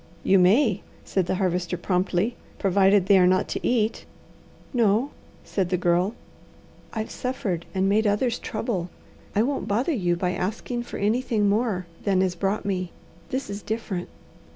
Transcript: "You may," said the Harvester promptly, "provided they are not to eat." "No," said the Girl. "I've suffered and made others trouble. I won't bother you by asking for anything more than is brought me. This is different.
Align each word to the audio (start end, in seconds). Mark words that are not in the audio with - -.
"You 0.23 0.39
may," 0.39 0.81
said 1.05 1.27
the 1.27 1.35
Harvester 1.35 1.77
promptly, 1.77 2.35
"provided 2.57 3.05
they 3.05 3.19
are 3.19 3.27
not 3.27 3.47
to 3.49 3.59
eat." 3.63 4.05
"No," 4.73 5.11
said 5.43 5.69
the 5.69 5.77
Girl. 5.77 6.15
"I've 6.91 7.11
suffered 7.11 7.67
and 7.75 7.87
made 7.87 8.07
others 8.07 8.39
trouble. 8.39 8.89
I 9.35 9.43
won't 9.43 9.67
bother 9.67 9.93
you 9.93 10.15
by 10.15 10.31
asking 10.33 10.81
for 10.85 10.97
anything 10.97 11.47
more 11.47 11.85
than 12.03 12.23
is 12.23 12.33
brought 12.33 12.65
me. 12.65 12.91
This 13.29 13.47
is 13.47 13.61
different. 13.61 14.09